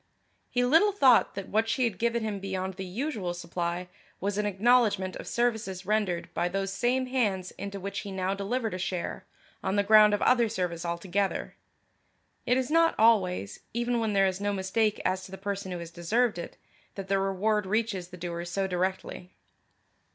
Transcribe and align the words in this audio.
He 0.49 0.65
little 0.65 0.91
thought 0.91 1.35
that 1.35 1.49
what 1.49 1.69
she 1.69 1.83
had 1.83 1.99
given 1.99 2.23
him 2.23 2.39
beyond 2.39 2.73
the 2.73 2.85
usual 2.85 3.35
supply 3.35 3.87
was 4.19 4.39
an 4.39 4.47
acknowledgment 4.47 5.15
of 5.17 5.27
services 5.27 5.85
rendered 5.85 6.27
by 6.33 6.49
those 6.49 6.73
same 6.73 7.05
hands 7.05 7.51
into 7.51 7.79
which 7.79 7.99
he 7.99 8.11
now 8.11 8.33
delivered 8.33 8.73
a 8.73 8.79
share, 8.79 9.27
on 9.63 9.75
the 9.75 9.83
ground 9.83 10.15
of 10.15 10.21
other 10.23 10.49
service 10.49 10.83
altogether. 10.83 11.55
It 12.47 12.57
is 12.57 12.71
not 12.71 12.95
always, 12.97 13.59
even 13.75 13.99
where 13.99 14.09
there 14.11 14.25
is 14.25 14.41
no 14.41 14.53
mistake 14.53 14.99
as 15.05 15.23
to 15.25 15.31
the 15.31 15.37
person 15.37 15.71
who 15.71 15.77
has 15.77 15.91
deserved 15.91 16.39
it, 16.39 16.57
that 16.95 17.07
the 17.07 17.19
reward 17.19 17.67
reaches 17.67 18.07
the 18.07 18.17
doer 18.17 18.43
so 18.43 18.65
directly. 18.65 19.35